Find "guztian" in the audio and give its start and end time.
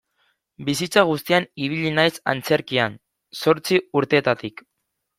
1.09-1.45